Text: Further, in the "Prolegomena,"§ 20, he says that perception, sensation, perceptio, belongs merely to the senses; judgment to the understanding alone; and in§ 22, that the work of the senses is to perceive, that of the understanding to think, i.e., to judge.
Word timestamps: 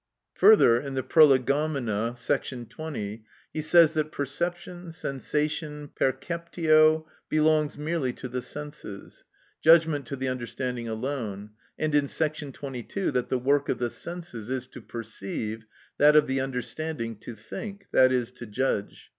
Further, 0.33 0.81
in 0.81 0.95
the 0.95 1.03
"Prolegomena,"§ 1.03 2.15
20, 2.69 3.23
he 3.53 3.61
says 3.61 3.93
that 3.93 4.11
perception, 4.11 4.91
sensation, 4.91 5.91
perceptio, 5.93 7.05
belongs 7.29 7.77
merely 7.77 8.11
to 8.13 8.27
the 8.27 8.41
senses; 8.41 9.23
judgment 9.61 10.07
to 10.07 10.15
the 10.15 10.27
understanding 10.27 10.87
alone; 10.87 11.51
and 11.77 11.93
in§ 11.93 12.05
22, 12.53 13.11
that 13.11 13.29
the 13.29 13.37
work 13.37 13.69
of 13.69 13.77
the 13.77 13.91
senses 13.91 14.49
is 14.49 14.65
to 14.65 14.81
perceive, 14.81 15.65
that 15.99 16.15
of 16.15 16.25
the 16.25 16.39
understanding 16.41 17.15
to 17.19 17.35
think, 17.35 17.85
i.e., 17.93 18.25
to 18.25 18.45
judge. 18.47 19.09